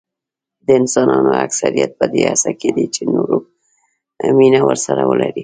د 0.65 0.67
انسانانو 0.79 1.31
اکثریت 1.45 1.91
په 1.99 2.05
دې 2.13 2.21
هڅه 2.31 2.51
کې 2.59 2.69
دي 2.75 2.85
چې 2.95 3.01
نور 3.13 3.29
مینه 4.37 4.61
ورسره 4.67 5.01
ولري. 5.09 5.39